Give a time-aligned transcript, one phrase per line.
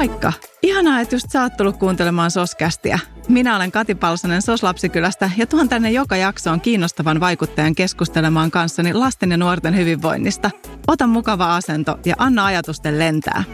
[0.00, 0.32] Moikka!
[0.62, 2.98] Ihanaa, että just sä oot tullut kuuntelemaan Soskästiä.
[3.28, 9.30] Minä olen Kati Palsanen Soslapsikylästä ja tuon tänne joka jaksoon kiinnostavan vaikuttajan keskustelemaan kanssani lasten
[9.30, 10.50] ja nuorten hyvinvoinnista.
[10.86, 13.44] Ota mukava asento ja anna ajatusten lentää.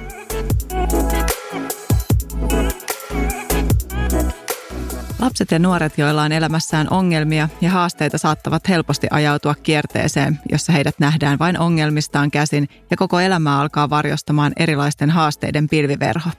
[5.19, 10.95] Lapset ja nuoret, joilla on elämässään ongelmia ja haasteita, saattavat helposti ajautua kierteeseen, jossa heidät
[10.98, 16.31] nähdään vain ongelmistaan käsin ja koko elämä alkaa varjostamaan erilaisten haasteiden pilviverho.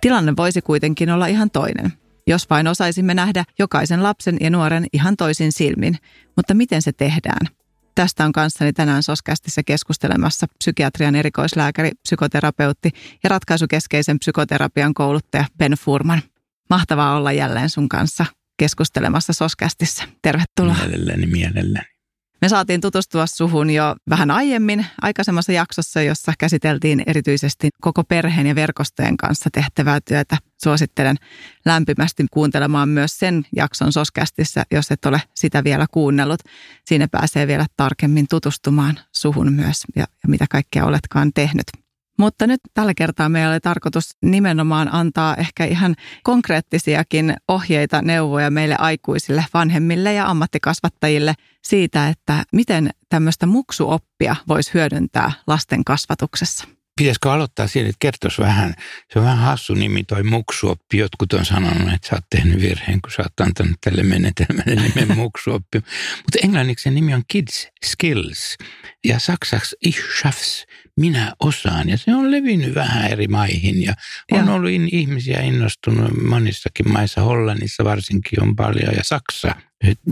[0.00, 1.92] Tilanne voisi kuitenkin olla ihan toinen,
[2.26, 5.98] jos vain osaisimme nähdä jokaisen lapsen ja nuoren ihan toisin silmin.
[6.36, 7.48] Mutta miten se tehdään?
[7.94, 12.90] Tästä on kanssani tänään Soskästissä keskustelemassa psykiatrian erikoislääkäri, psykoterapeutti
[13.24, 16.22] ja ratkaisukeskeisen psykoterapian kouluttaja Ben Furman.
[16.70, 18.26] Mahtavaa olla jälleen sun kanssa
[18.56, 20.04] keskustelemassa Soskästissä.
[20.22, 20.74] Tervetuloa.
[20.74, 21.95] Mielelläni, mielelläni.
[22.40, 28.54] Me saatiin tutustua suhun jo vähän aiemmin aikaisemmassa jaksossa, jossa käsiteltiin erityisesti koko perheen ja
[28.54, 30.36] verkostojen kanssa tehtävää työtä.
[30.62, 31.16] Suosittelen
[31.64, 36.40] lämpimästi kuuntelemaan myös sen jakson Soskästissä, jos et ole sitä vielä kuunnellut.
[36.84, 41.85] Siinä pääsee vielä tarkemmin tutustumaan suhun myös ja, ja mitä kaikkea oletkaan tehnyt.
[42.18, 48.76] Mutta nyt tällä kertaa meillä oli tarkoitus nimenomaan antaa ehkä ihan konkreettisiakin ohjeita, neuvoja meille
[48.78, 56.68] aikuisille, vanhemmille ja ammattikasvattajille siitä, että miten tämmöistä muksuoppia voisi hyödyntää lasten kasvatuksessa.
[57.00, 58.74] Pitäisikö aloittaa siitä, että kertoisi vähän,
[59.12, 60.98] se on vähän hassu nimi toi muksuoppi.
[60.98, 65.16] Jotkut on sanonut, että sä oot tehnyt virheen, kun sä oot antanut tälle menetelmälle nimen
[65.22, 65.78] muksuoppi.
[66.16, 68.56] Mutta englanniksi se nimi on Kids Skills
[69.04, 70.64] ja saksaksi Ich schaff's,
[70.96, 71.88] minä osaan.
[71.88, 73.94] Ja se on levinnyt vähän eri maihin ja
[74.32, 74.52] on ja.
[74.52, 79.54] ollut ihmisiä innostunut monissakin maissa, Hollannissa varsinkin on paljon ja Saksa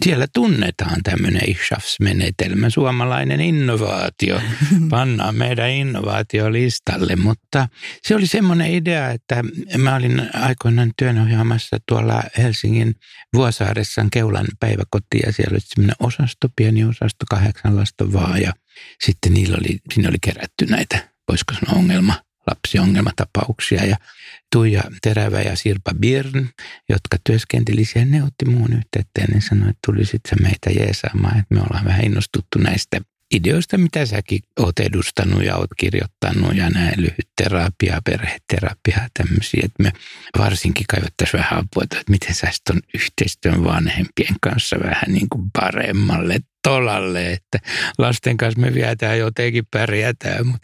[0.02, 4.40] siellä tunnetaan tämmöinen ISHAFS-menetelmä, suomalainen innovaatio.
[4.90, 7.68] Pannaan meidän innovaatiolistalle, mutta
[8.02, 9.44] se oli semmoinen idea, että
[9.78, 12.94] mä olin aikoinaan työnohjaamassa tuolla Helsingin
[13.34, 18.52] Vuosaaressa Keulan päiväkoti ja siellä oli semmoinen osasto, pieni osasto, kahdeksan lasta vaan ja
[19.04, 23.96] sitten niillä oli, siinä oli kerätty näitä, voisiko sanoa ongelma, lapsiongelmatapauksia ja
[24.52, 26.48] Tuija Terävä ja Sirpa Birn,
[26.88, 31.38] jotka työskenteli siellä, ne otti muun yhteyttä ja ne sanoi, että tulisit sä meitä jeesaamaan,
[31.38, 33.00] että me ollaan vähän innostuttu näistä
[33.34, 39.82] ideoista, mitä säkin oot edustanut ja oot kirjoittanut ja näin lyhyt terapia, perheterapia tämmöisiä, että
[39.82, 39.92] me
[40.38, 46.38] varsinkin kaivattaisiin vähän apua, että miten sä on yhteistyön vanhempien kanssa vähän niin kuin paremmalle
[46.64, 47.58] tolalle, että
[47.98, 50.54] lasten kanssa me vietään jotenkin pärjätään.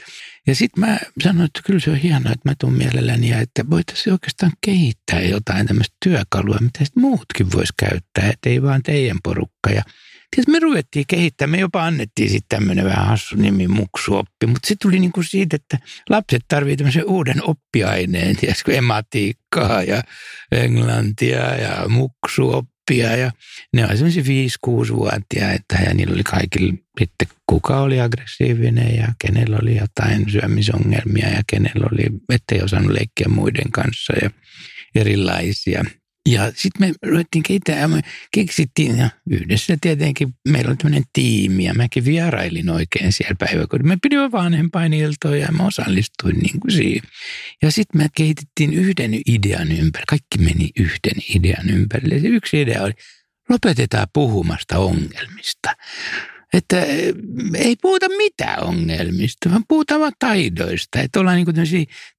[0.46, 3.70] Ja sitten mä sanoin, että kyllä se on hienoa, että mä tuun mielelläni ja että
[3.70, 9.70] voitaisiin oikeastaan kehittää jotain tämmöistä työkalua, mitä muutkin vois käyttää, että ei vaan teidän porukka.
[9.70, 9.82] Ja
[10.36, 14.74] Tietysti me ruvettiin kehittämään, me jopa annettiin sitten tämmöinen vähän hassu nimi muksuoppi, mutta se
[14.82, 15.78] tuli niin kuin siitä, että
[16.10, 20.02] lapset tarvitsevat tämmöisen uuden oppiaineen, tiedätkö, ematiikkaa ja
[20.52, 23.30] englantia ja muksuoppia ja
[23.72, 24.22] ne oli semmoisia
[24.66, 31.42] 5-6-vuotiaita ja niillä oli kaikilla sitten kuka oli aggressiivinen ja kenellä oli jotain syömisongelmia ja
[31.50, 34.30] kenellä oli, ettei osannut leikkiä muiden kanssa ja
[34.94, 35.84] erilaisia–
[36.28, 38.00] ja sitten me ruvettiin kehittämään ja me
[38.34, 43.88] keksittiin ja yhdessä tietenkin meillä oli tämmöinen tiimi ja mäkin vierailin oikein siellä päiväkodissa.
[43.88, 47.02] Me pidimme vanhempainiltoja ja mä osallistuin niin kuin siihen.
[47.62, 50.06] Ja sitten me kehitettiin yhden idean ympärille.
[50.08, 52.18] Kaikki meni yhden idean ympärille.
[52.18, 52.92] Se yksi idea oli,
[53.48, 55.74] lopetetaan puhumasta ongelmista
[56.52, 57.14] että eh,
[57.54, 61.00] ei puhuta mitään ongelmista, vaan puhutaan vain taidoista.
[61.00, 61.56] Että ollaan niin kuin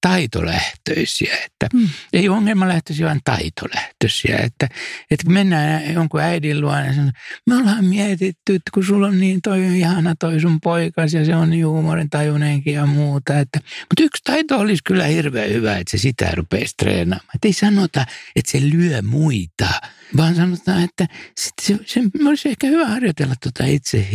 [0.02, 1.90] taitolähtöisiä, että hmm.
[2.14, 4.38] ei ongelmalähtöisiä, vaan taitolähtöisiä.
[4.38, 4.68] Että,
[5.12, 7.12] että kun mennään jonkun äidin luo, niin sanon,
[7.48, 11.36] me ollaan mietitty, että kun sulla on niin toi ihana toi sun poikas ja se
[11.36, 13.40] on niin huumorin tajunenkin ja muuta.
[13.40, 17.36] Että, mutta yksi taito olisi kyllä hirveän hyvä, että se sitä rupeaisi treenaamaan.
[17.36, 18.06] Että ei sanota,
[18.36, 19.68] että se lyö muita,
[20.18, 21.08] vaan sanotaan, että
[21.40, 23.64] se, se, se olisi ehkä hyvä harjoitella tuota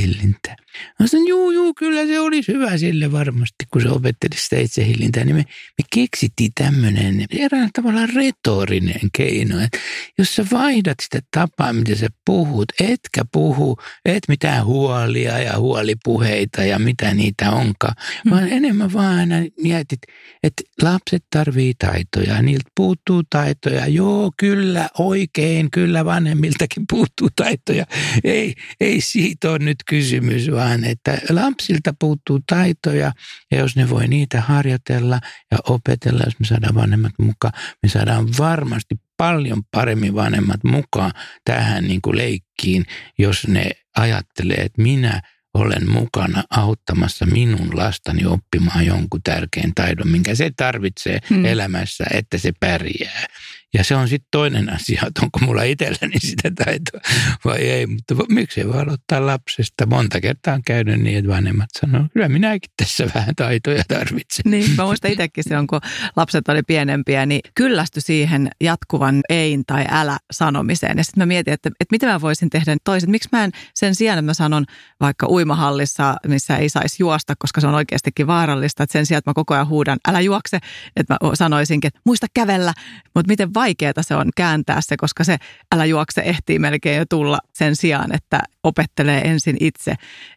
[0.07, 0.57] itsehillintää.
[1.01, 5.25] Mä sanoin, juu, juu, kyllä se olisi hyvä sille varmasti, kun se opetteli sitä itsehillintää.
[5.25, 5.45] Niin me,
[5.79, 9.79] me keksittiin tämmöinen erään tavalla retorinen keino, että
[10.19, 16.63] jos sä vaihdat sitä tapaa, miten sä puhut, etkä puhu, et mitään huolia ja huolipuheita
[16.65, 17.95] ja mitä niitä onkaan,
[18.25, 18.31] hmm.
[18.31, 20.01] vaan enemmän vaan aina mietit,
[20.43, 23.87] että lapset tarvii taitoja, niiltä puuttuu taitoja.
[23.87, 27.87] Joo, kyllä, oikein, kyllä vanhemmiltakin puuttuu taitoja.
[28.25, 33.13] Ei, ei siitä ole nyt kysymys, vaan vaan, että lapsilta puuttuu taitoja
[33.51, 35.21] ja jos ne voi niitä harjoitella
[35.51, 41.13] ja opetella, jos me saadaan vanhemmat mukaan, me saadaan varmasti paljon paremmin vanhemmat mukaan
[41.45, 42.87] tähän niin kuin leikkiin,
[43.19, 45.23] jos ne ajattelee, että minä
[45.55, 51.45] olen mukana auttamassa minun lastani oppimaan jonkun tärkeän taidon, minkä se tarvitsee hmm.
[51.45, 53.27] elämässä, että se pärjää.
[53.75, 57.01] Ja se on sitten toinen asia, että onko mulla itselläni sitä taitoa
[57.45, 57.87] vai ei.
[57.87, 59.87] Mutta miksi ei voi aloittaa lapsesta?
[59.87, 64.51] Monta kertaa on käynyt niin, että vanhemmat sanoo, kyllä minäkin tässä vähän taitoja tarvitsen.
[64.51, 65.81] Niin, mä muistan itsekin silloin, kun
[66.17, 70.99] lapset oli pienempiä, niin kyllästy siihen jatkuvan ein tai älä sanomiseen.
[70.99, 73.11] Ja sitten mä mietin, että, että mitä mä voisin tehdä toisin.
[73.11, 74.65] Miksi mä en sen sijaan, että mä sanon
[75.01, 78.83] vaikka uimahallissa, missä ei saisi juosta, koska se on oikeastikin vaarallista.
[78.83, 80.59] Että sen sijaan, että mä koko ajan huudan, älä juokse,
[80.97, 82.75] että mä sanoisinkin, että muista kävellä.
[83.15, 85.37] Mutta miten vaikeaa se on kääntää se, koska se
[85.75, 89.95] älä juokse ehtii melkein jo tulla sen sijaan, että opettelee ensin itse,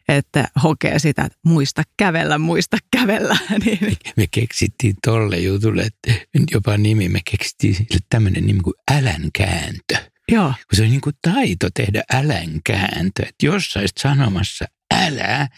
[0.08, 3.36] että hokee sitä, että muista kävellä, muista kävellä.
[3.64, 3.96] Niin.
[4.16, 9.96] Me keksittiin tolle jutulle, että jopa nimi, me keksittiin tämmöinen nimi kuin älänkääntö.
[10.32, 10.48] Joo.
[10.48, 14.64] Kun se on niin kuin taito tehdä älänkääntö, että jos sä sanomassa
[14.94, 15.48] älä,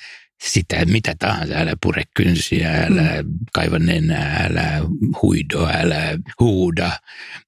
[0.45, 3.29] sitä mitä tahansa, älä pure kynsiä, älä mm.
[3.53, 4.81] kaiva nenää, älä
[5.23, 6.93] huido, älä huuda,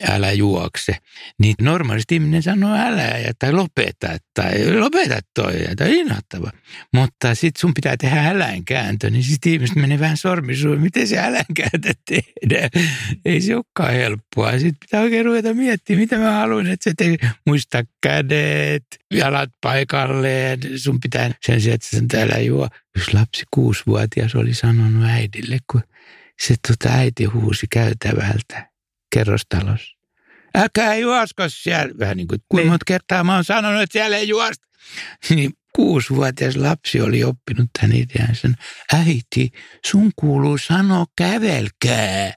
[0.09, 0.97] älä juokse.
[1.39, 6.51] Niin normaalisti ihminen sanoo älä ja, tai lopeta tai lopeta toi tai inhottava.
[6.93, 11.93] Mutta sitten sun pitää tehdä älänkääntö, niin sitten ihmiset menee vähän sormisuun, miten se älänkääntö
[12.09, 12.71] tehdään.
[13.25, 14.53] Ei se olekaan helppoa.
[14.53, 17.31] Sitten pitää oikein ruveta miettimään, mitä mä haluan, että se tekee.
[17.47, 20.61] Muista kädet, jalat paikalleen.
[20.77, 25.83] Sun pitää sen sijaan, että sen täällä juo Yksi lapsi kuusivuotias oli sanonut äidille, kun
[26.41, 28.71] se tota äiti huusi käytävältä
[29.15, 29.97] kerrostalossa.
[30.55, 31.95] Älkää juosko siellä.
[31.99, 32.73] Vähän niin kuin, kuinka niin.
[32.73, 34.67] monta kertaa mä oon sanonut, että siellä ei juosta.
[35.31, 38.35] Niin kuusivuotias lapsi oli oppinut tämän idean.
[38.35, 38.55] Sen,
[38.93, 39.51] äiti,
[39.87, 42.33] sun kuuluu sanoa kävelkää.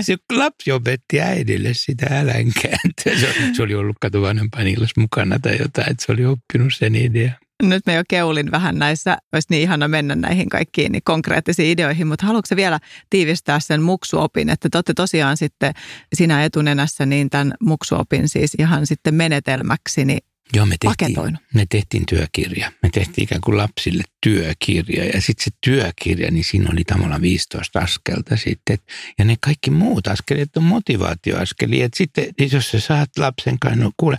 [0.00, 3.18] se lapsi opetti äidille sitä älänkääntöä.
[3.20, 4.66] Se, se oli ollut katu vanhempaan
[4.96, 9.18] mukana tai jotain, että se oli oppinut sen idean nyt me jo keulin vähän näissä,
[9.32, 12.80] olisi niin ihana mennä näihin kaikkiin niin konkreettisiin ideoihin, mutta haluatko vielä
[13.10, 15.74] tiivistää sen muksuopin, että te olette tosiaan sitten
[16.14, 20.20] sinä etunenässä niin tämän muksuopin siis ihan sitten menetelmäksi niin
[20.54, 22.72] Joo, me tehtiin, me tehtiin työkirja.
[22.82, 27.78] Me tehtiin ikään kuin lapsille työkirja ja sitten se työkirja, niin siinä oli tavallaan 15
[27.78, 28.78] askelta sitten.
[29.18, 31.84] Ja ne kaikki muut askeleet on motivaatioaskelia.
[31.84, 34.16] Että sitten, jos sä saat lapsen kanssa, no kuule,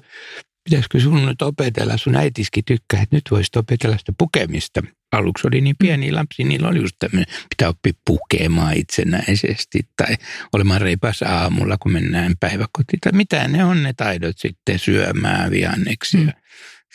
[0.69, 4.81] pitäisikö sun nyt opetella, sun äitiski tykkää, että nyt voisit opetella sitä pukemista.
[5.11, 10.15] Aluksi oli niin pieni lapsi, niillä oli just tämmöinen, pitää oppia pukemaan itsenäisesti tai
[10.53, 12.99] olemaan reipas aamulla, kun mennään päiväkotiin.
[13.03, 16.17] Tai mitä ne on ne taidot sitten syömään vianneksi.
[16.17, 16.31] Mm.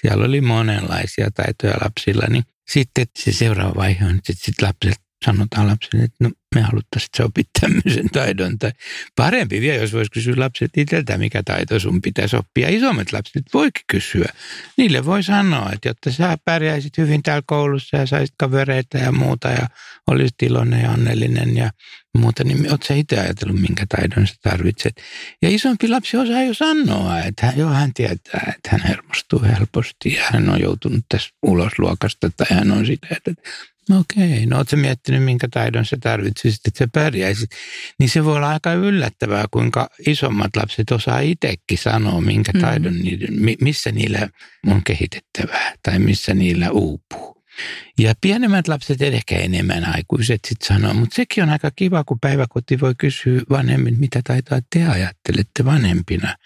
[0.00, 5.66] Siellä oli monenlaisia taitoja lapsilla, niin sitten se seuraava vaihe on, että sitten lapset sanotaan
[5.66, 8.58] lapsille, että no me haluttaisiin, että sä opit tämmöisen taidon.
[8.58, 8.72] Tai
[9.16, 12.68] parempi vielä, jos voisi kysyä lapset itseltä, mikä taito sun pitäisi oppia.
[12.68, 14.32] Isommat lapset voikin kysyä.
[14.76, 19.48] Niille voi sanoa, että jotta sä pärjäisit hyvin täällä koulussa ja saisit kavereita ja muuta
[19.48, 19.68] ja
[20.06, 21.70] olisit iloinen ja onnellinen ja
[22.18, 25.02] muuta, niin oot sä itse ajatellut, minkä taidon sä tarvitset.
[25.42, 30.14] Ja isompi lapsi osaa jo sanoa, että hän, joo, hän tietää, että hän hermostuu helposti
[30.14, 33.32] ja hän on joutunut tässä ulos luokasta tai hän on sitä, että
[33.90, 37.50] okei, no ootko miettinyt, minkä taidon sä tarvitsisit, että sä pärjäisit.
[37.98, 42.68] Niin se voi olla aika yllättävää, kuinka isommat lapset osaa itsekin sanoa, minkä mm-hmm.
[42.68, 43.02] taidon, mm.
[43.02, 43.28] niiden,
[43.60, 44.28] missä niillä
[44.66, 47.21] on kehitettävää tai missä niillä uupuu.
[47.98, 52.80] Ja pienemmät lapset ehkä enemmän aikuiset sitten sanoo, mutta sekin on aika kiva, kun päiväkoti
[52.80, 56.36] voi kysyä vanhemmin, mitä taitaa te ajattelette vanhempina.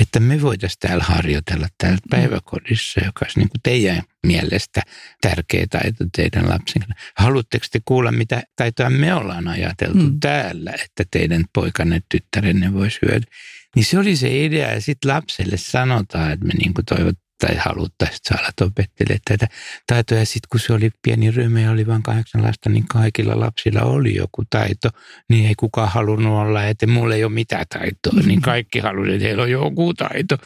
[0.00, 2.10] Että me voitaisiin täällä harjoitella täällä mm.
[2.10, 4.82] päiväkodissa, joka olisi niin kuin teidän mielestä
[5.20, 6.82] tärkeä taito teidän lapsen.
[7.16, 10.20] Haluatteko te kuulla, mitä taitoa me ollaan ajateltu mm.
[10.20, 13.34] täällä, että teidän poikanne, tyttärenne voisi hyödyntää?
[13.76, 17.56] Niin se oli se idea ja sitten lapselle sanotaan, että me niin kuin toivot, tai
[17.56, 19.48] haluttaisiin saada opettelemaan tätä
[19.86, 20.18] taitoa.
[20.18, 23.82] Ja sitten kun se oli pieni ryhmä ja oli vain kahdeksan lasta, niin kaikilla lapsilla
[23.82, 24.88] oli joku taito.
[25.28, 28.26] Niin ei kukaan halunnut olla, että mulla ei ole mitään taitoa.
[28.26, 30.36] Niin kaikki halusivat, että heillä on joku taito.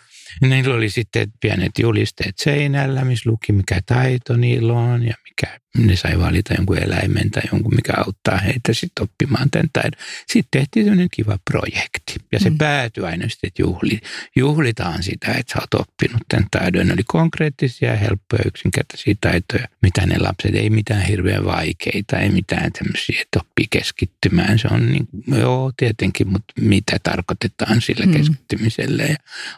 [0.43, 5.59] Ja niillä oli sitten pienet julisteet seinällä, missä luki mikä taito niillä on ja mikä
[5.87, 10.01] ne sai valita jonkun eläimen tai jonkun, mikä auttaa heitä sitten oppimaan tämän taidon.
[10.27, 12.59] Sitten tehtiin sellainen kiva projekti ja se mm.
[12.59, 14.01] päätyi aina sitten, että juhli,
[14.37, 16.87] juhlitaan sitä, että sä oot oppinut tämän taidon.
[16.87, 22.73] Ne oli konkreettisia, helppoja, yksinkertaisia taitoja, mitä ne lapset, ei mitään hirveän vaikeita, ei mitään
[22.73, 24.59] tämmöisiä, että oppii keskittymään.
[24.59, 28.13] Se on niin, joo tietenkin, mutta mitä tarkoitetaan sillä mm.
[28.13, 29.17] keskittymisellä ja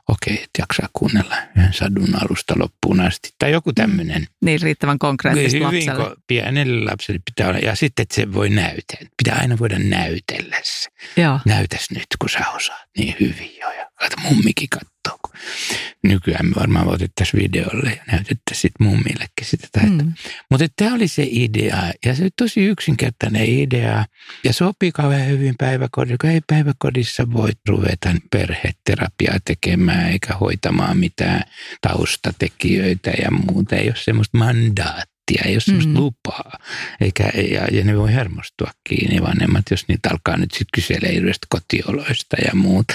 [0.08, 4.26] okei, okay, että jaksaa kuunnella yhden sadun alusta loppuun asti tai joku tämmöinen.
[4.40, 7.58] Niin riittävän konkreettista hyvin, lapselle pienelle lapselle pitää olla.
[7.58, 9.10] Ja sitten, että se voi näytellä.
[9.24, 10.88] Pitää aina voida näytellä se.
[11.16, 11.40] Joo.
[11.44, 13.70] Näytäs nyt, kun sä osaat niin hyvin jo.
[13.70, 14.90] Ja kato, mummikin katsoo.
[15.22, 15.40] kun
[16.02, 20.02] Nykyään me varmaan otettaisiin videolle ja näytettäisiin sit mummillekin sitä taitoa.
[20.02, 20.12] Mm.
[20.50, 21.92] Mutta tämä oli se idea.
[22.06, 24.04] Ja se oli tosi yksinkertainen idea.
[24.44, 31.42] Ja sopii kauhean hyvin päiväkodissa, kun ei päiväkodissa voi ruveta perheterapiaa tekemään eikä hoitamaan mitään
[31.80, 33.76] taustatekijöitä ja muuta.
[33.76, 35.98] Ei ole semmoista mandaattia pakettia, ei ole semmoista mm.
[35.98, 36.58] lupaa.
[37.00, 42.36] Eikä, ja, ja ne voi hermostua kiinni vanhemmat, jos niitä alkaa nyt sitten kyselee kotioloista
[42.46, 42.94] ja muuta.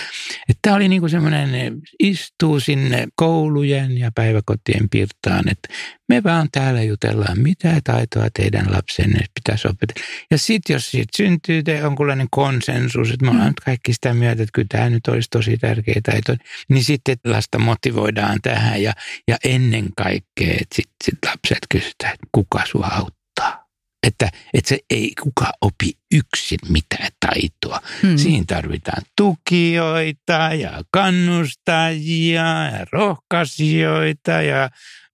[0.62, 5.70] Tämä oli niinku semmoinen, istuu sinne koulujen ja päiväkotien pirtaan, että
[6.10, 10.06] me vaan täällä jutellaan, mitä taitoa teidän lapsenne pitäisi opetella.
[10.32, 14.52] Ja sitten jos siitä syntyy jonkunlainen konsensus, että me ollaan nyt kaikki sitä mieltä, että
[14.54, 16.36] kyllä tämä nyt olisi tosi tärkeä taito,
[16.70, 18.94] niin sitten lasta motivoidaan tähän ja,
[19.28, 23.66] ja ennen kaikkea, että sitten sit lapset kysytään, että kuka sua auttaa.
[24.08, 27.82] Että, että se ei kuka opi yksin mitään taitoa.
[28.02, 28.18] Hmm.
[28.18, 34.70] Siinä tarvitaan tukijoita ja kannustajia ja rohkaisijoita ja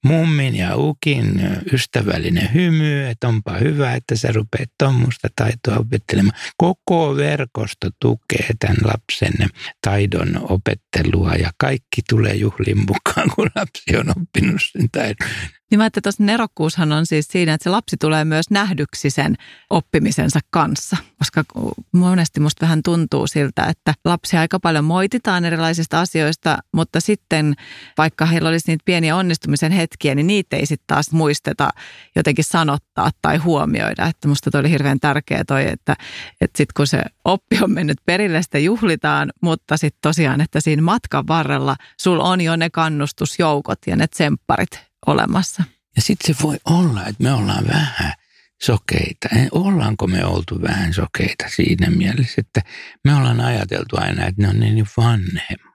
[0.06, 1.42] mummin ja ukin
[1.74, 6.40] ystävällinen hymy, että onpa hyvä, että sä rupeat tuommoista taitoa opettelemaan.
[6.58, 9.50] Koko verkosto tukee tämän lapsen
[9.82, 15.30] taidon opettelua ja kaikki tulee juhlin mukaan, kun lapsi on oppinut sen taidon.
[15.72, 19.36] Niin mä että tuossa nerokkuushan on siis siinä, että se lapsi tulee myös nähdyksi sen
[19.70, 20.98] oppimisensa kanssa.
[21.18, 21.44] Koska
[21.92, 27.54] monesti musta vähän tuntuu siltä, että lapsi aika paljon moititaan erilaisista asioista, mutta sitten
[27.98, 31.70] vaikka heillä olisi niitä pieniä onnistumisen hetkiä, niin niitä ei sitten taas muisteta
[32.16, 34.06] jotenkin sanottaa tai huomioida.
[34.06, 35.96] Että musta toi oli hirveän tärkeä toi, että,
[36.42, 40.82] että sitten kun se oppi on mennyt perille, sitä juhlitaan, mutta sitten tosiaan, että siinä
[40.82, 45.64] matkan varrella sul on jo ne kannustusjoukot ja ne tsempparit olemassa.
[45.96, 48.14] Ja sitten se voi olla, että me ollaan vähän
[48.62, 49.30] sokeita.
[49.52, 52.62] Ollaanko me oltu vähän sokeita siinä mielessä, että
[53.04, 55.72] me ollaan ajateltu aina, että ne on niin vanhemmat.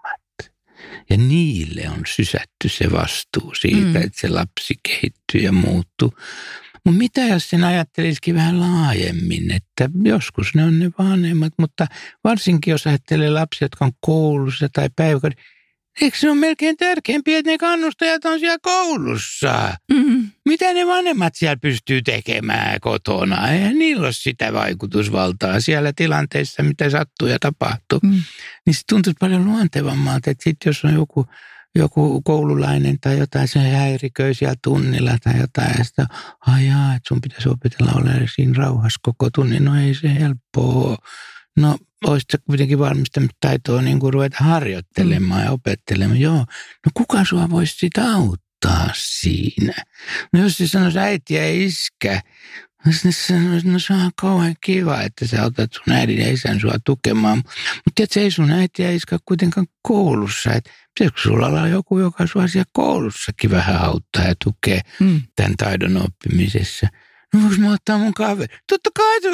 [1.11, 3.97] Ja niille on sysätty se vastuu siitä, mm.
[3.97, 6.15] että se lapsi kehittyy ja muuttuu.
[6.85, 11.87] Mutta mitä jos sen ajattelisikin vähän laajemmin, että joskus ne on ne vanhemmat, mutta
[12.25, 15.43] varsinkin jos ajattelee lapsia, jotka on koulussa tai päiväkodissa,
[16.01, 19.75] Eikö se ole melkein tärkeämpi, että ne kannustajat on siellä koulussa?
[19.93, 20.31] Mm.
[20.45, 23.49] Mitä ne vanhemmat siellä pystyy tekemään kotona?
[23.49, 27.99] Eihän niillä ole sitä vaikutusvaltaa siellä tilanteessa, mitä sattuu ja tapahtuu.
[28.03, 28.23] Mm.
[28.67, 31.27] Niin se tuntuu paljon luontevammalta, että sitten jos on joku,
[31.75, 35.75] joku koululainen tai jotain, se häiriköi siellä tunnilla tai jotain.
[35.79, 36.07] Ja sitä,
[36.47, 39.65] ajaa, että sun pitäisi opetella olemaan siinä rauhassa koko tunnin.
[39.65, 40.97] No ei se helppoa.
[41.57, 45.45] No olisit kuitenkin valmistanut taitoa niin kuin ruveta harjoittelemaan mm.
[45.45, 46.21] ja opettelemaan.
[46.21, 46.39] Joo,
[46.87, 49.75] no kuka sua voisi sitä auttaa siinä?
[50.33, 52.21] No jos se sanoisi äiti ja iskä,
[53.05, 56.75] ne sanoisi, no se on kauhean kiva, että sä otat sun äidin ja isän sua
[56.85, 57.37] tukemaan.
[57.37, 60.53] Mutta tiedätkö, ei sun äiti ja iskä kuitenkaan koulussa.
[60.53, 65.23] Että pitäisikö sulla olla joku, joka sua siellä koulussakin vähän auttaa ja tukee mm.
[65.37, 66.89] tämän taidon oppimisessa–
[67.35, 68.57] no voinko mä ottaa mun kaveri?
[68.69, 69.31] Totta kai se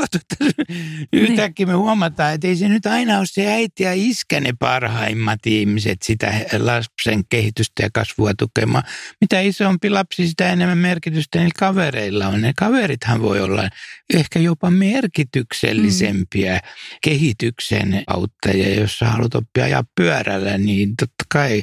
[0.69, 1.07] niin.
[1.13, 5.47] Yhtäkkiä me huomataan, että ei se nyt aina ole se äiti ja iskä ne parhaimmat
[5.47, 8.85] ihmiset sitä lapsen kehitystä ja kasvua tukemaan.
[9.21, 12.41] Mitä isompi lapsi, sitä enemmän merkitystä niillä kavereilla on.
[12.41, 13.69] Ne kaverithan voi olla
[14.15, 16.61] ehkä jopa merkityksellisempiä mm.
[17.03, 18.81] kehityksen auttajia.
[18.81, 21.63] Jos sä haluat oppia ajaa pyörällä, niin totta kai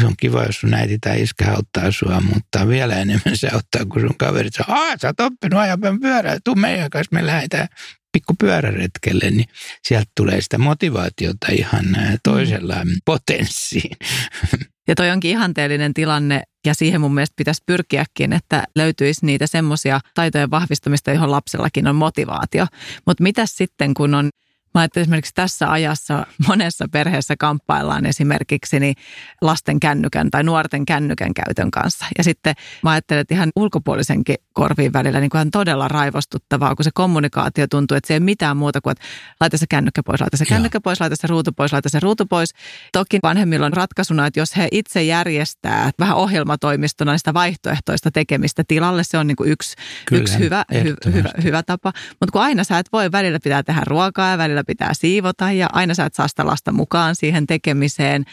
[0.00, 3.84] se on kiva, jos sun äiti tai iskä auttaa sua, mutta vielä enemmän se auttaa,
[3.84, 7.68] kun sun kaverit sanoo, sä oot oppinut ajapäin pyörää, tuu meidän kanssa, me lähdetään
[8.12, 9.48] pikku pyöräretkelle, niin
[9.82, 11.84] sieltä tulee sitä motivaatiota ihan
[12.24, 13.96] toisella potenssiin.
[14.88, 20.00] Ja toi onkin ihanteellinen tilanne ja siihen mun mielestä pitäisi pyrkiäkin, että löytyisi niitä semmoisia
[20.14, 22.66] taitojen vahvistamista, johon lapsellakin on motivaatio.
[23.06, 24.30] Mutta mitä sitten, kun on
[24.74, 28.94] Mä että esimerkiksi tässä ajassa monessa perheessä kamppaillaan esimerkiksi niin
[29.40, 32.06] lasten kännykän tai nuorten kännykän käytön kanssa.
[32.18, 36.90] Ja sitten mä ajattelen, että ihan ulkopuolisenkin korviin välillä niin on todella raivostuttavaa, kun se
[36.94, 39.04] kommunikaatio tuntuu, että se ei mitään muuta kuin, että
[39.40, 42.26] laita se kännykkä pois, laita se kännykkä pois, laita se ruutu pois, laita se ruutu
[42.26, 42.54] pois.
[42.92, 49.04] Toki vanhemmilla on ratkaisuna, että jos he itse järjestää vähän ohjelmatoimistona sitä vaihtoehtoista tekemistä tilalle,
[49.04, 51.92] se on niin kuin yksi, Kyllä, yksi hyvä, hy, hyvä, hyvä tapa.
[52.20, 55.52] Mutta kun aina sä et voi, välillä pitää tehdä ruokaa ja välillä välillä pitää siivota
[55.52, 58.24] ja aina sä et saa sitä lasta mukaan siihen tekemiseen.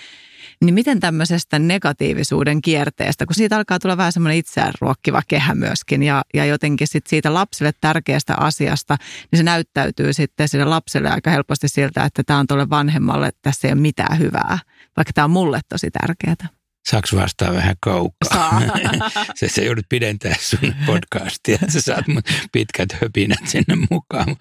[0.62, 6.04] Niin miten tämmöisestä negatiivisuuden kierteestä, kun siitä alkaa tulla vähän semmoinen itseään ruokkiva kehä myöskin
[6.04, 8.98] ja, ja jotenkin sit siitä lapselle tärkeästä asiasta,
[9.32, 13.40] niin se näyttäytyy sitten sille lapselle aika helposti siltä, että tämä on tuolle vanhemmalle, että
[13.42, 14.60] tässä ei ole mitään hyvää,
[14.98, 16.50] vaikka tämä on mulle tosi tärkeää.
[16.90, 18.30] Saaks vastaa vähän kaukaa?
[18.34, 18.62] Saa.
[19.40, 24.36] se, se joudut pidentää sun podcastia, että sä saat mun pitkät höpinät sinne mukaan.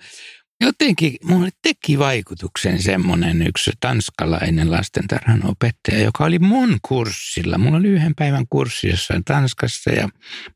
[0.61, 7.59] Jotenkin mulle teki vaikutuksen semmoinen yksi tanskalainen lastentarhan opettaja, joka oli mun kurssilla.
[7.59, 10.09] Mulla oli yhden päivän kurssi jossain Tanskassa ja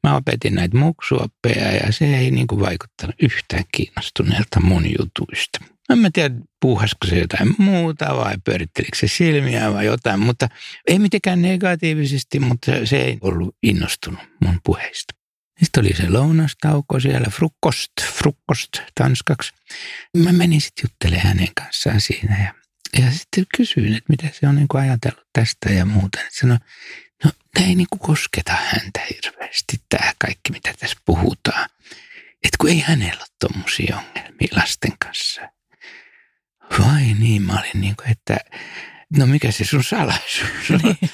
[0.03, 5.59] mä opetin näitä muksuoppeja ja se ei niin kuin vaikuttanut yhtään kiinnostuneelta mun jutuista.
[5.91, 10.49] En mä tiedä, puuhasko se jotain muuta vai pyörittelikö se silmiä vai jotain, mutta
[10.87, 15.18] ei mitenkään negatiivisesti, mutta se ei ollut innostunut mun puheista.
[15.63, 19.53] Sitten oli se lounastauko siellä, frukost, frukost tanskaksi.
[20.17, 22.55] Mä menin sitten juttelemaan hänen kanssaan siinä ja,
[23.03, 26.19] ja sitten kysyin, että mitä se on niin kuin ajatellut tästä ja muuta.
[26.31, 26.59] Sanoi,
[27.25, 31.69] no tämä ei niin kuin kosketa häntä hirveästi, tämä kaikki mitä tässä puhutaan.
[32.45, 35.41] Että kun ei hänellä ole tuommoisia ongelmia lasten kanssa.
[36.79, 38.37] Vai niin, mä olin niin kuin, että
[39.17, 40.81] no mikä se sun salaisuus on?
[40.83, 41.11] Niin.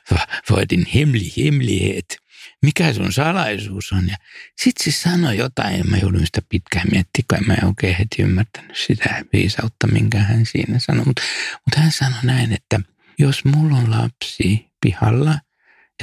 [0.50, 2.18] Voitin hemli, hemlihet
[2.62, 4.08] mikä sun salaisuus on.
[4.08, 4.16] Ja
[4.62, 8.22] sitten se sanoi jotain, ja mä joudun sitä pitkään miettimään, kun en mä oikein heti
[8.22, 11.04] ymmärtänyt sitä viisautta, minkä hän siinä sanoi.
[11.04, 12.80] Mutta mut hän sanoi näin, että
[13.18, 15.38] jos mulla on lapsi pihalla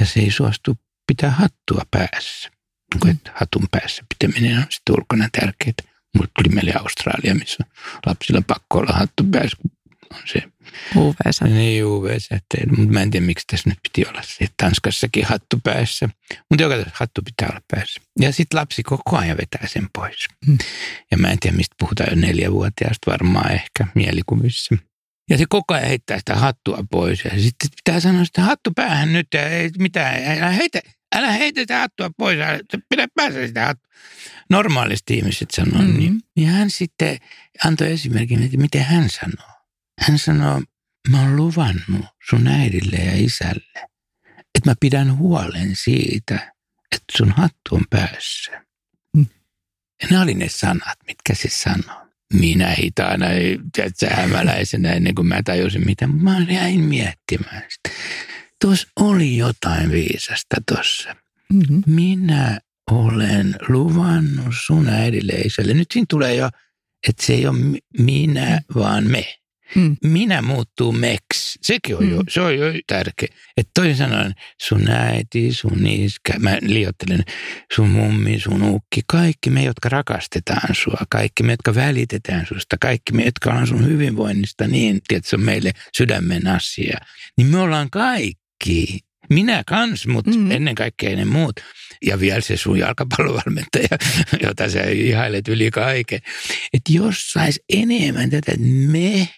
[0.00, 2.50] ja se ei suostu pitää hattua päässä,
[3.04, 3.10] mm.
[3.10, 5.98] että hatun päässä pitäminen on sitten ulkona tärkeää.
[6.14, 7.64] Mulle tuli meille Australia, missä
[8.06, 9.56] lapsilla pakko olla hattu päässä,
[10.14, 10.42] on se
[10.96, 11.52] UV-säteet.
[11.52, 12.70] Niin, UV-säteet.
[12.76, 14.46] Mutta mä en tiedä, miksi tässä nyt piti olla se.
[14.56, 16.08] Tanskassakin hattu päässä.
[16.50, 18.00] Mutta joka hattu pitää olla päässä.
[18.20, 20.26] Ja sitten lapsi koko ajan vetää sen pois.
[20.46, 20.58] Hmm.
[21.10, 24.76] Ja mä en tiedä, mistä puhutaan jo neljävuotiaasta varmaan ehkä mielikuvissa.
[25.30, 27.24] Ja se koko ajan heittää sitä hattua pois.
[27.24, 29.26] Ja sitten pitää sanoa sitä hattu päähän nyt.
[29.34, 30.80] Ja ei mitään, älä heitä,
[31.16, 32.38] älä heitä sitä hattua pois.
[32.38, 32.58] Älä,
[32.88, 33.88] pidä päässä sitä hattua.
[34.50, 35.98] Normaalisti ihmiset sanoo mm-hmm.
[35.98, 36.20] niin.
[36.36, 37.18] Ja hän sitten
[37.64, 39.57] antoi esimerkin, että miten hän sanoo.
[39.98, 40.62] Hän sanoo,
[41.08, 43.88] mä oon luvannut sun äidille ja isälle,
[44.28, 46.52] että mä pidän huolen siitä,
[46.92, 48.64] että sun hattu on päässä.
[49.16, 49.26] Mm.
[50.02, 52.08] Ja ne oli ne sanat, mitkä se sanoo.
[52.34, 53.26] Minä hitaana,
[53.72, 56.06] tiedätkö, hämäläisenä ennen kuin mä tajusin mitä.
[56.06, 57.98] Mä jäin miettimään sitä.
[58.60, 61.16] Tuossa oli jotain viisasta tuossa.
[61.52, 61.82] Mm-hmm.
[61.86, 65.74] Minä olen luvannut sun äidille ja isälle.
[65.74, 66.50] Nyt siinä tulee jo,
[67.08, 67.58] että se ei ole
[67.98, 69.38] minä, vaan me.
[69.74, 69.96] Mm.
[70.04, 71.58] Minä muuttuu meks.
[71.62, 72.10] Sekin on mm.
[72.10, 73.28] jo, se on jo tärkeä.
[73.56, 77.24] Että toisin sanoen sun äiti, sun iskä, mä liiottelen,
[77.74, 83.12] sun mummi, sun ukki, kaikki me, jotka rakastetaan sua, kaikki me, jotka välitetään susta, kaikki
[83.12, 86.98] me, jotka on sun hyvinvoinnista niin, että se on meille sydämen asia,
[87.36, 88.98] niin me ollaan kaikki
[89.30, 90.50] minä kans, mutta mm.
[90.50, 91.60] ennen kaikkea ne muut.
[92.06, 93.88] Ja vielä se sun jalkapallovalmentaja,
[94.42, 96.20] jota sä ihailet yli kaiken.
[96.72, 98.52] Että jos sais enemmän tätä
[98.92, 99.28] me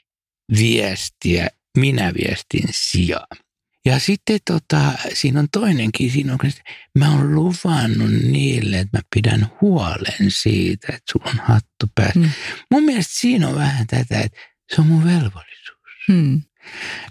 [0.59, 3.37] viestiä minä viestin sijaan.
[3.85, 6.63] Ja sitten tota, siinä on toinenkin, siinä on, että
[6.99, 12.21] mä oon luvannut niille, että mä pidän huolen siitä, että sulla on hattu päässä.
[12.21, 12.31] Mm.
[12.71, 14.39] Mun mielestä siinä on vähän tätä, että
[14.75, 15.81] se on mun velvollisuus.
[16.09, 16.43] Mm.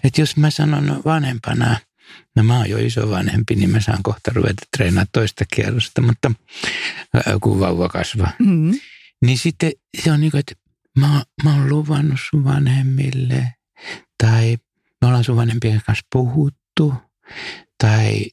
[0.04, 1.76] Että jos mä sanon vanhempana,
[2.36, 6.30] no mä oon jo iso vanhempi, niin mä saan kohta ruveta treenaa toista kierrosta, mutta
[7.40, 8.32] kun vauva kasvaa.
[8.38, 8.72] Mm.
[9.22, 9.72] Niin sitten
[10.02, 10.54] se on niin kuin, että
[10.98, 13.54] mä, mä oon luvannut sun vanhemmille,
[14.22, 14.56] tai
[15.00, 16.94] me ollaan sun vanhempien kanssa puhuttu,
[17.82, 18.24] tai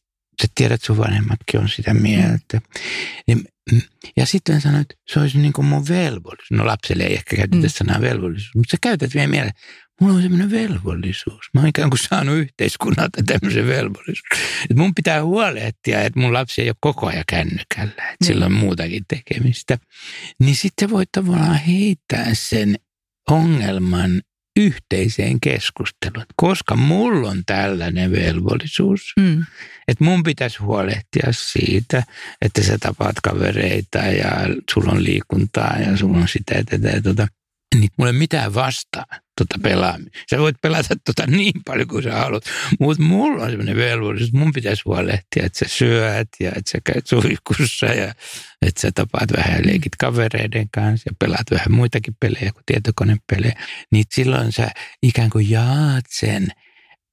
[0.42, 2.62] sä tiedät, sun vanhemmatkin on sitä mieltä.
[4.18, 6.52] Ja sitten sanoin, että se olisi niin kuin mun velvollisuus.
[6.52, 7.70] No lapselle ei ehkä käytetä mm.
[7.70, 9.54] sanaa velvollisuus, mutta sä käytät vielä mieleen,
[10.02, 11.50] mulla on semmoinen velvollisuus.
[11.54, 14.38] Mä oon ikään kuin saanut yhteiskunnalta tämmöisen velvollisuuden.
[14.64, 18.54] Että mun pitää huolehtia, että mun lapsi ei ole koko ajan kännykällä, että sillä on
[18.54, 19.78] muutakin tekemistä.
[20.40, 22.76] Niin sitten voit tavallaan heittää sen
[23.32, 24.22] ongelman
[24.58, 26.26] yhteiseen keskusteluun.
[26.36, 29.46] Koska mulla on tällainen velvollisuus, mm.
[29.88, 32.04] että mun pitäisi huolehtia siitä,
[32.42, 34.32] että sä tapaat kavereita ja
[34.74, 37.28] sulla on liikuntaa ja sulla on sitä ja tätä ja tota
[37.80, 40.20] niin mulla ei mitään vastaan tota pelaamista.
[40.30, 42.44] Sä voit pelata tota niin paljon kuin sä haluat,
[42.80, 47.08] mutta mulla on sellainen velvollisuus, mun pitäisi huolehtia, että sä syöt ja että sä käyt
[47.08, 48.14] suihkussa ja
[48.62, 53.62] että sä tapaat vähän leikit kavereiden kanssa ja pelaat vähän muitakin pelejä kuin tietokonepelejä.
[53.92, 54.68] Niin silloin sä
[55.04, 56.48] ikään kuin jaat sen–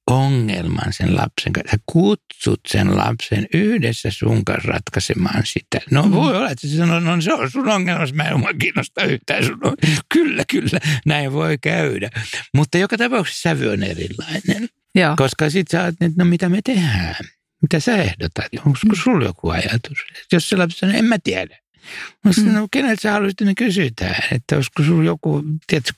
[0.07, 1.71] ongelman sen lapsen kanssa.
[1.71, 5.79] Sä kutsut sen lapsen yhdessä sun kanssa ratkaisemaan sitä.
[5.91, 6.11] No mm.
[6.11, 9.45] voi olla, että se sanoo, no se on sun ongelma, mä en mua kiinnosta yhtään
[9.45, 9.75] sun on.
[10.13, 12.09] Kyllä, kyllä, näin voi käydä.
[12.55, 14.69] Mutta joka tapauksessa sävy on erilainen.
[14.95, 15.15] Joo.
[15.17, 17.15] Koska sit sä oot, että no mitä me tehdään?
[17.61, 18.45] Mitä sä ehdotat?
[18.65, 18.95] Onko mm.
[19.03, 19.97] sulla joku ajatus?
[20.31, 21.57] Jos se lapsi sanoo, en mä tiedä.
[22.25, 22.59] Mä sanoin, mm.
[22.59, 25.93] no keneltä sä haluaisit, että kysytään, että olisiko sulla joku, tiedätkö,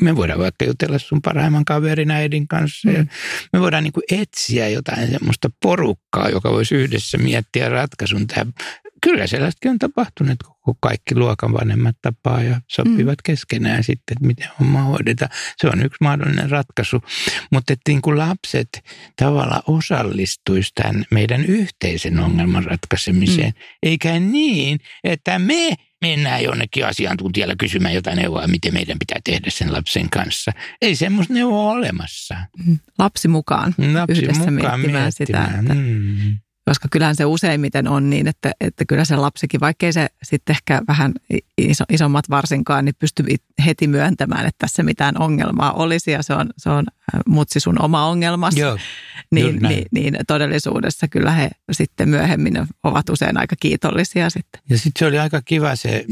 [0.00, 2.88] me voidaan vaikka jutella sun parhaimman kaverin äidin kanssa.
[2.88, 2.94] Mm.
[2.94, 3.04] Ja
[3.52, 8.26] me voidaan niin etsiä jotain semmoista porukkaa, joka voisi yhdessä miettiä ratkaisun.
[8.26, 8.52] Tämä,
[9.02, 13.22] kyllä sellaistakin on tapahtunut, koko kaikki luokan vanhemmat tapaa ja sopivat mm.
[13.24, 15.30] keskenään sitten, että miten homma hoidetaan.
[15.56, 17.02] Se on yksi mahdollinen ratkaisu.
[17.52, 18.68] Mutta että niin kuin lapset
[19.16, 23.62] tavallaan osallistuisi tämän meidän yhteisen ongelman ratkaisemiseen, mm.
[23.82, 29.72] eikä niin, että me mennään jonnekin asiantuntijalle kysymään jotain neuvoa, miten meidän pitää tehdä sen
[29.72, 30.52] lapsen kanssa.
[30.82, 32.36] Ei semmoista neuvoa olemassa.
[32.66, 32.78] Mm.
[32.98, 35.58] Lapsi mukaan Lapsi yhdessä mukaan miettimään, miettimään sitä.
[35.60, 35.74] Että...
[35.74, 36.38] Mm.
[36.64, 40.82] Koska kyllähän se useimmiten on niin, että, että kyllä se lapsikin, vaikkei se sitten ehkä
[40.88, 41.12] vähän
[41.58, 43.26] iso, isommat varsinkaan, niin pystyy
[43.66, 47.82] heti myöntämään, että tässä mitään ongelmaa olisi ja se on, se on äh, mutsi sun
[47.82, 48.56] oma ongelmas.
[48.56, 48.78] Joo,
[49.30, 54.62] niin, niin, niin todellisuudessa kyllä he sitten myöhemmin ovat usein aika kiitollisia sitten.
[54.70, 56.04] Ja sitten se oli aika kiva se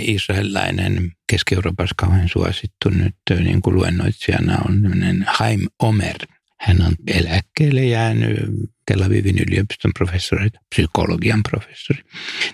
[0.00, 4.82] israelilainen Keski-Euroopassa kauhean suosittu nyt niin kuin luennoitsijana on
[5.26, 6.26] Haim Omer–
[6.60, 8.38] hän on eläkkeelle jäänyt
[8.86, 12.02] Tel Avivin yliopiston professori, psykologian professori.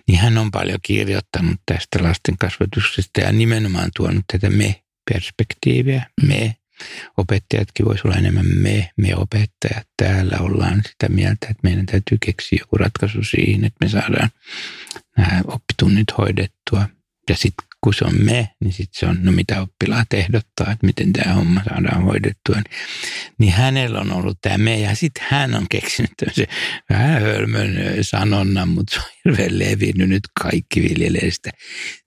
[0.09, 6.07] Niin hän on paljon kirjoittanut tästä lasten kasvatuksesta ja nimenomaan tuonut tätä me-perspektiiviä.
[6.23, 6.57] Me,
[7.17, 9.89] opettajatkin voisi olla enemmän me, me opettajat.
[9.97, 14.31] Täällä ollaan sitä mieltä, että meidän täytyy keksiä joku ratkaisu siihen, että me saadaan
[15.17, 16.89] nämä oppitunnit hoidettua.
[17.31, 20.87] Ja sitten kun se on me, niin sitten se on, no mitä oppilaat ehdottaa, että
[20.87, 22.57] miten tämä homma saadaan hoidettua.
[23.39, 26.47] Niin hänellä on ollut tämä me, ja sitten hän on keksinyt se
[26.91, 31.51] vähän hölmön sanonnan, mutta se on hirveän levinnyt nyt kaikki viljelee sitä.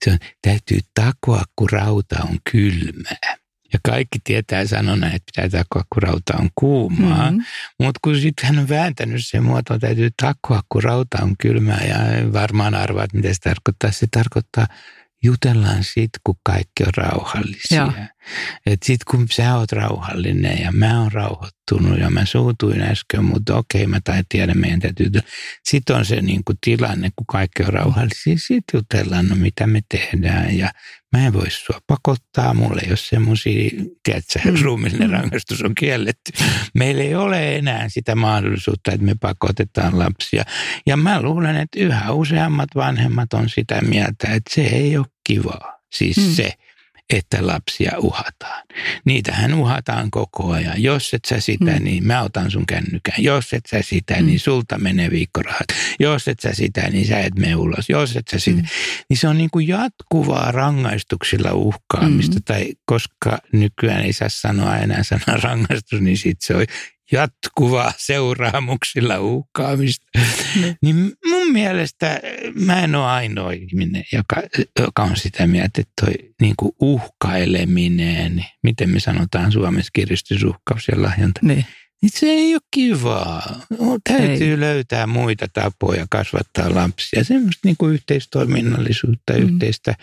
[0.04, 3.36] Se on, täytyy takoa, kun rauta on kylmää.
[3.72, 7.30] Ja kaikki tietää sanona, että pitää takoa, kun rauta on kuumaa.
[7.30, 7.44] Mm-hmm.
[7.78, 11.84] Mutta kun sitten hän on vääntänyt sen että täytyy takoa, kun rauta on kylmää.
[11.88, 13.90] Ja varmaan arvaat, mitä se tarkoittaa.
[13.90, 14.66] Se tarkoittaa
[15.22, 17.92] jutellaan sitten, kun kaikki on rauhallisia.
[18.66, 23.56] Että sitten kun sä oot rauhallinen ja mä oon rauhoittunut ja mä suutuin äsken, mutta
[23.56, 25.10] okei, mä tai tiedän, meidän täytyy.
[25.68, 28.34] Sitten on se niin kuin tilanne, kun kaikki on rauhallisia.
[28.38, 30.70] Sitten jutellaan, no mitä me tehdään ja
[31.12, 32.54] mä en voi sua pakottaa.
[32.54, 33.70] Mulle jos semmoisia,
[34.02, 34.62] tiedätkö, mm.
[34.62, 36.32] ruumillinen rangaistus on kielletty.
[36.74, 40.44] Meillä ei ole enää sitä mahdollisuutta, että me pakotetaan lapsia.
[40.86, 45.80] Ja mä luulen, että yhä useammat vanhemmat on sitä mieltä, että se ei ole kivaa.
[45.92, 46.32] Siis mm.
[46.32, 46.54] se,
[47.10, 48.62] että lapsia uhataan.
[49.04, 50.82] Niitähän uhataan koko ajan.
[50.82, 51.84] Jos et sä sitä, mm.
[51.84, 53.14] niin mä otan sun kännykän.
[53.18, 54.26] Jos et sä sitä, mm.
[54.26, 55.66] niin sulta menee viikkorahat.
[56.00, 57.88] Jos et sä sitä, niin sä et mene ulos.
[57.88, 58.68] Jos et sä sitä, mm.
[59.08, 62.36] niin se on niin kuin jatkuvaa rangaistuksilla uhkaamista.
[62.36, 62.42] Mm.
[62.44, 66.64] Tai koska nykyään ei saa sanoa enää sana rangaistus, niin sit se on
[67.12, 70.06] jatkuvaa seuraamuksilla uhkaamista.
[70.56, 70.74] Mm.
[70.82, 72.20] Niin mun mielestä
[72.54, 74.42] mä en ole ainoa ihminen, joka,
[74.80, 81.40] joka on sitä mieltä, että toi niin uhkaileminen, miten me sanotaan Suomessa kiristysuhkaus ja lahjonta,
[81.42, 81.64] niin.
[82.02, 83.60] Niin se ei ole kivaa.
[83.70, 84.60] No, täytyy ei.
[84.60, 87.24] löytää muita tapoja kasvattaa lapsia.
[87.24, 89.38] Semmoista niin kuin yhteistoiminnallisuutta, mm.
[89.38, 89.94] yhteistä,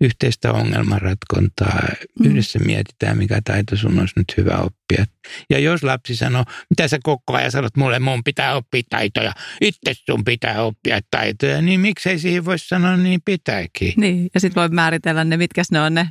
[0.00, 1.88] yhteistä ongelmanratkontaa.
[2.20, 2.30] Mm.
[2.30, 5.04] Yhdessä mietitään, mikä taito sun olisi nyt hyvä oppia.
[5.50, 9.94] Ja jos lapsi sanoo, mitä sä koko ajan sanot mulle, mun pitää oppia taitoja, itse
[9.94, 13.92] sun pitää oppia taitoja, niin miksei siihen voi sanoa, niin pitääkin.
[13.96, 16.08] Niin, ja sitten voi määritellä ne, mitkä ne on ne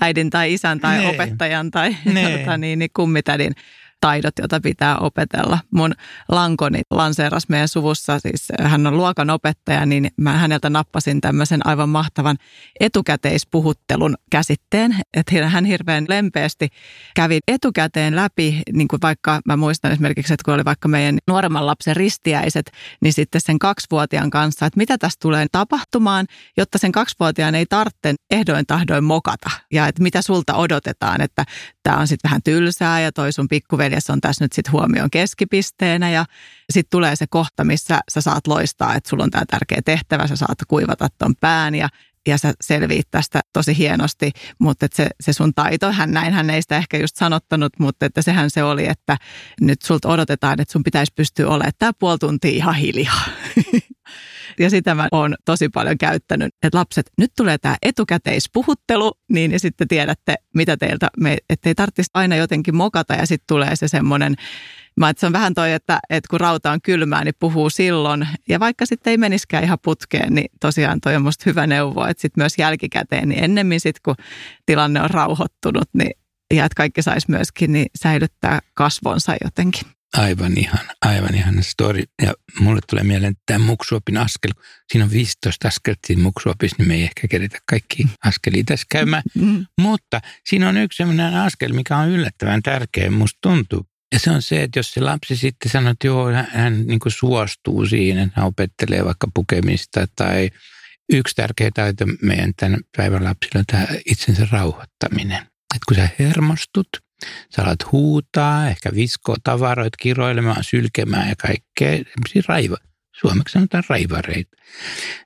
[0.00, 1.08] äidin tai isän tai ne.
[1.08, 2.30] opettajan tai ne.
[2.38, 3.52] tota, niin, niin kummitädin
[4.00, 5.58] taidot, joita pitää opetella.
[5.70, 5.92] Mun
[6.28, 11.88] lankoni lanseeras meidän suvussa, siis hän on luokan opettaja, niin mä häneltä nappasin tämmöisen aivan
[11.88, 12.36] mahtavan
[12.80, 16.68] etukäteispuhuttelun käsitteen, että hän hirveän lempeästi
[17.14, 21.66] kävi etukäteen läpi, niin kuin vaikka mä muistan esimerkiksi, että kun oli vaikka meidän nuoremman
[21.66, 27.54] lapsen ristiäiset, niin sitten sen kaksivuotiaan kanssa, että mitä tässä tulee tapahtumaan, jotta sen kaksivuotiaan
[27.54, 31.44] ei tarvitse ehdoin tahdoin mokata ja että mitä sulta odotetaan, että
[31.82, 33.48] tämä on sitten vähän tylsää ja toi sun
[33.86, 36.24] pikkuveljes on tässä nyt sitten huomioon keskipisteenä ja
[36.70, 40.36] sitten tulee se kohta, missä sä saat loistaa, että sulla on tämä tärkeä tehtävä, sä
[40.36, 41.88] saat kuivata ton pään ja
[42.28, 46.62] ja sä selviit tästä tosi hienosti, mutta se, se sun taito, hän näin hän ei
[46.62, 49.16] sitä ehkä just sanottanut, mutta että sehän se oli, että
[49.60, 53.22] nyt sulta odotetaan, että sun pitäisi pystyä olemaan tämä puoli tuntia ihan hiljaa.
[54.58, 59.60] Ja sitä mä oon tosi paljon käyttänyt, että lapset, nyt tulee tämä etukäteispuhuttelu, niin ja
[59.60, 64.36] sitten tiedätte, mitä teiltä, me, ettei tarvitsisi aina jotenkin mokata ja sitten tulee se semmoinen,
[65.00, 68.28] Mä se on vähän toi, että, että kun rauta on kylmää, niin puhuu silloin.
[68.48, 72.20] Ja vaikka sitten ei meniskään ihan putkeen, niin tosiaan toi on musta hyvä neuvo, että
[72.20, 74.14] sitten myös jälkikäteen, niin ennemmin sitten kun
[74.66, 76.10] tilanne on rauhoittunut, niin
[76.54, 79.95] ja että kaikki saisi myöskin niin säilyttää kasvonsa jotenkin.
[80.16, 82.02] Aivan ihan, aivan ihana story.
[82.22, 84.50] Ja mulle tulee mieleen tämä muksuopin askel.
[84.92, 89.22] Siinä on 15 askelta siinä muksuopissa, niin me ei ehkä keritä kaikki askelia tässä käymään.
[89.34, 89.66] Mm.
[89.80, 93.86] Mutta siinä on yksi sellainen askel, mikä on yllättävän tärkeä, musta tuntuu.
[94.12, 97.00] Ja se on se, että jos se lapsi sitten sanoo, että joo, hän, hän niin
[97.08, 100.50] suostuu siihen, että hän opettelee vaikka pukemista tai
[101.12, 105.38] yksi tärkeä taito meidän tämän päivän lapsilla on tämä itsensä rauhoittaminen.
[105.38, 106.88] Että kun sä hermostut,
[107.56, 112.04] sä alat huutaa, ehkä viskoa tavaroita, kiroilemaan, sylkemään ja kaikkea,
[112.48, 112.76] raiva.
[113.20, 114.56] Suomeksi sanotaan raivareita.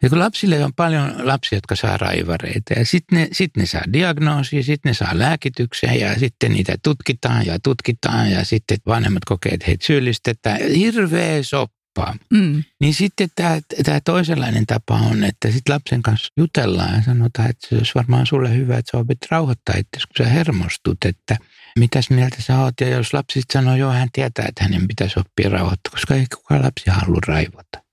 [0.03, 3.83] Ja kun lapsille on paljon lapsia, jotka saa raivareita ja sitten ne, sit ne saa
[3.93, 9.53] diagnoosia, sitten ne saa lääkityksen ja sitten niitä tutkitaan ja tutkitaan ja sitten vanhemmat kokee,
[9.53, 10.61] että heitä syyllistetään.
[10.61, 12.17] Hirveä soppa.
[12.31, 12.65] Mm.
[12.81, 17.69] Niin sitten tämä, tämä toisenlainen tapa on, että sitten lapsen kanssa jutellaan ja sanotaan, että
[17.69, 21.37] se olisi varmaan sulle hyvä, että sä opit rauhoittaa itse, kun sä hermostut, että
[21.79, 22.75] mitäs mieltä sä oot.
[22.81, 26.63] Ja jos lapsi sanoo, joo, hän tietää, että hänen pitäisi oppia rauhoittaa, koska ei kukaan
[26.63, 27.91] lapsi halua raivota.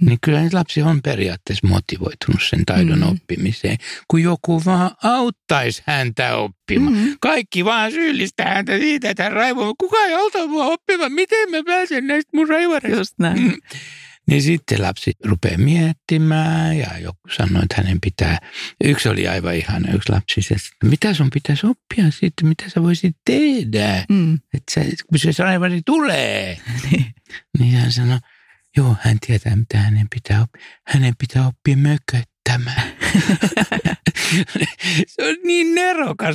[0.00, 3.08] Niin kyllä lapsi on periaatteessa motivoitunut sen taidon mm.
[3.08, 3.76] oppimiseen,
[4.08, 6.94] kun joku vaan auttaisi häntä oppimaan.
[6.96, 7.16] Mm.
[7.20, 9.74] Kaikki vaan syyllistää häntä siitä, että hän raivoo.
[9.78, 11.12] Kuka ei auta mua oppimaan?
[11.12, 12.98] Miten mä pääsen näistä mun raivareista?
[12.98, 13.42] Just näin.
[13.42, 13.56] Mm.
[14.26, 18.38] Niin sitten lapsi rupeaa miettimään ja joku sanoi, että hänen pitää,
[18.84, 23.16] yksi oli aivan ihana, yksi lapsi, että mitä sun pitäisi oppia sitten, mitä sä voisit
[23.24, 24.34] tehdä, mm.
[24.34, 26.58] että sä, kun se raivari tulee.
[26.90, 27.14] Niin.
[27.58, 28.18] niin hän sanoi,
[28.76, 30.62] Joo, hän tietää, mitä hänen pitää oppia.
[30.86, 32.92] Hänen pitää oppia mököttämään.
[35.06, 36.34] se on niin nerokas.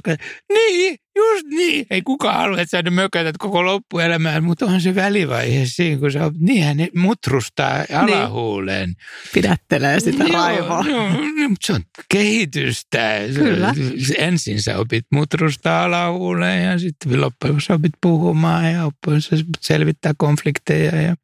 [0.53, 1.85] Niin, just niin.
[1.89, 6.31] Ei kukaan halua, että sä mökötät koko loppuelämään, mutta on se välivaihe siinä, kun sä,
[6.39, 7.97] niin hän mutrustaa niin.
[7.97, 8.89] alahuuleen.
[8.89, 8.97] Niin.
[9.33, 10.85] Pidättelee sitä joo, raivoa.
[10.89, 11.09] Joo,
[11.49, 13.19] mutta se on kehitystä.
[13.35, 13.73] Kyllä.
[14.17, 19.21] Ensin sä opit mutrustaa alahuuleen ja sitten loppujen sä opit puhumaan ja oppujen
[19.59, 21.01] selvittää konflikteja.
[21.01, 21.15] Ja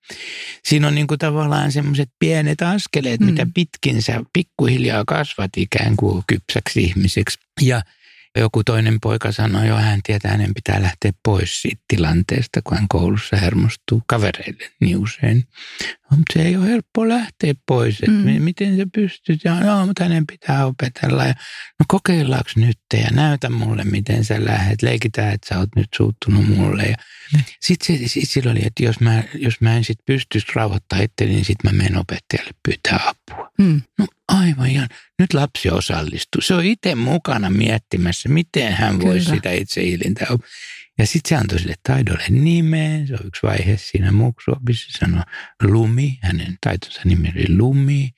[0.63, 3.26] siinä on niin kuin tavallaan semmoiset pienet askeleet, mm.
[3.26, 7.39] mitä pitkin sä pikkuhiljaa kasvat ikään kuin kypsäksi ihmiseksi.
[7.62, 7.82] Ja
[8.38, 12.88] joku toinen poika sanoi jo, hän tietää, hänen pitää lähteä pois siitä tilanteesta, kun hän
[12.89, 15.47] koulussa hermostuu kavereille niin usein.
[15.82, 18.41] No, mutta se ei ole helppo lähteä pois, että mm.
[18.41, 19.41] miten se pystyt.
[19.43, 21.26] Ja no, mutta hänen pitää opetella.
[21.26, 21.34] Ja,
[21.80, 24.82] no kokeillaanko nyt ja näytä mulle, miten sä lähdet.
[24.82, 26.84] Leikitään, että sä oot nyt suuttunut mulle.
[26.84, 26.95] Ja
[27.34, 27.43] mm.
[27.62, 31.45] sitten sit sillä oli, että jos mä, jos mä en sit pystyisi rauhoittaa itse, niin
[31.45, 33.52] sitten mä menen opettajalle pyytää apua.
[33.58, 33.82] Mm.
[34.00, 34.89] No aivan ihan.
[35.19, 36.41] Nyt lapsi osallistuu.
[36.41, 40.27] Se on itse mukana miettimässä, miten hän voisi sitä itse hilintää.
[40.97, 43.07] Ja sitten se antoi sille taidolle nimeen.
[43.07, 44.99] Se on yksi vaihe siinä muksuopissa.
[44.99, 45.23] Sanoi
[45.63, 46.19] Lumi.
[46.21, 48.10] Hänen taitonsa nimi oli Lumi.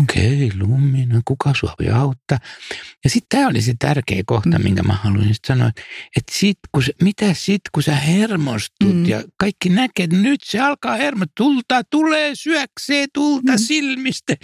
[0.00, 1.06] Okei, okay, Lumi.
[1.06, 2.38] No kuka sua voi auttaa?
[3.04, 4.64] Ja sitten tämä oli se tärkeä kohta, mm.
[4.64, 5.70] minkä mä haluaisin sanoa.
[6.16, 9.06] Että sit, kun se, mitä sitten, kun sä hermostut mm.
[9.06, 11.32] ja kaikki näkee, että nyt se alkaa hermostua.
[11.36, 13.58] Tulta tulee, syöksee tulta mm.
[13.58, 14.36] silmistä.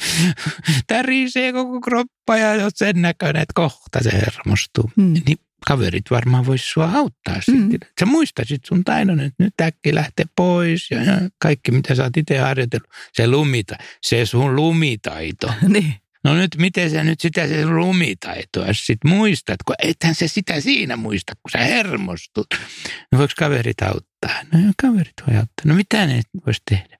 [0.86, 4.90] Tärisee koko kroppa ja sen näköinen, että kohta se hermostuu.
[4.96, 5.12] Mm.
[5.26, 7.42] Niin kaverit varmaan voisi sua auttaa mm.
[7.42, 7.78] sitten.
[8.00, 10.98] Sä muistaisit sun taidon, että nyt äkki lähtee pois ja,
[11.38, 12.88] kaikki mitä sä oot itse harjoitellut.
[13.12, 15.54] Se lumita, se sun lumitaito.
[15.68, 15.94] niin.
[16.24, 20.96] No nyt miten sä nyt sitä se lumitaitoa sitten muistat, kun ethän se sitä siinä
[20.96, 22.46] muista, kun sä hermostut.
[23.12, 24.42] No voiko kaverit auttaa?
[24.52, 25.64] No kaverit voi auttaa.
[25.64, 26.98] No mitä ne voisi tehdä?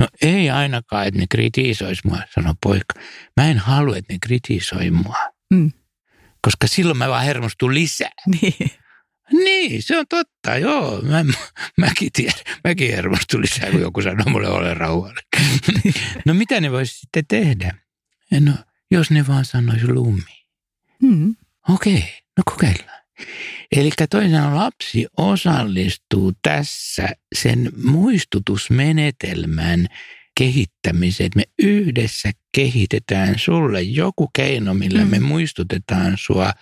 [0.00, 2.94] No ei ainakaan, että ne kritisoisi mua, sanoi poika.
[3.36, 5.16] Mä en halua, että ne kritisoi mua.
[5.54, 5.72] Mm
[6.42, 8.10] koska silloin mä vaan hermostun lisää.
[8.42, 8.70] Niin.
[9.32, 11.02] Niin, se on totta, joo.
[11.02, 11.24] Mä,
[11.76, 15.20] mäkin tiedän, mäkin hermostun lisää, kun joku sanoo mulle ole rauhalle.
[16.26, 17.74] no mitä ne voisi sitten tehdä?
[18.40, 18.52] No,
[18.90, 20.46] jos ne vaan sanoisi lumi.
[21.02, 21.36] Mm.
[21.68, 23.00] Okei, okay, no kokeillaan.
[23.72, 29.86] Eli toisaalta lapsi osallistuu tässä sen muistutusmenetelmän
[30.38, 35.10] kehittämiseen, että me yhdessä kehitetään sulle joku keino, millä mm.
[35.10, 36.52] me muistutetaan sua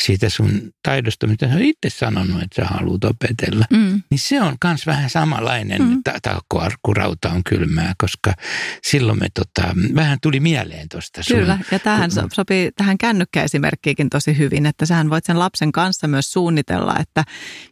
[0.00, 4.02] siitä sun taidosta, mitä sä itse sanonut, että sä haluat opetella, mm.
[4.10, 5.98] niin se on myös vähän samanlainen, mm.
[6.14, 6.40] että
[6.82, 8.34] kun rauta on kylmää, koska
[8.82, 11.20] silloin me tota, vähän tuli mieleen tuosta.
[11.28, 12.30] Kyllä, sun, ja tähän kun...
[12.32, 17.24] sopii tähän kännykkäesimerkkiikin tosi hyvin, että sähän voit sen lapsen kanssa myös suunnitella, että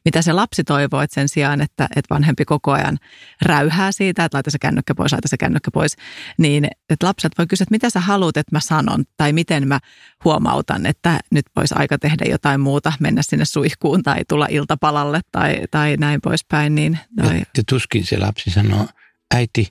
[0.04, 2.98] mitä se lapsi toivoo, että sen sijaan, että, että vanhempi koko ajan
[3.42, 5.96] räyhää siitä, että laita se kännykkä pois, laita se kännykkä pois,
[6.38, 9.78] niin että lapset voi kysyä, että mitä sä haluat, että mä sanon, tai miten mä
[10.24, 15.20] huomautan, että nyt voisi aika tehdä tehdä jotain muuta, mennä sinne suihkuun tai tulla iltapalalle
[15.32, 16.74] tai, tai näin poispäin.
[16.74, 17.34] Niin toi...
[17.34, 18.86] ja, ja tuskin se lapsi sanoo,
[19.34, 19.68] äiti,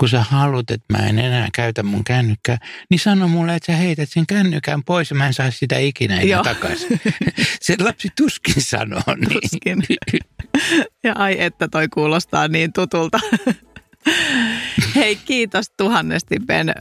[0.00, 2.58] kun sä haluat, että mä en enää käytä mun kännykkää,
[2.90, 6.14] niin sano mulle, että sä heität sen kännykän pois ja mä en saa sitä ikinä
[6.14, 6.44] enää Joo.
[6.44, 7.00] takaisin.
[7.62, 9.40] Se lapsi tuskin sanoo niin.
[9.40, 9.82] Tuskin.
[11.04, 13.20] Ja ai että toi kuulostaa niin tutulta.
[15.00, 16.68] Hei, kiitos tuhannesti Ben.
[16.68, 16.72] Ö,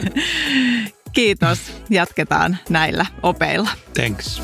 [1.12, 1.58] Kiitos.
[1.90, 3.70] Jatketaan näillä opeilla.
[3.94, 4.42] Thanks.